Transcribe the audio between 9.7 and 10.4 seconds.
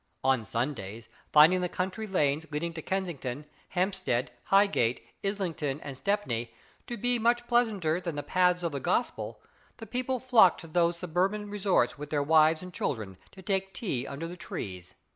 the people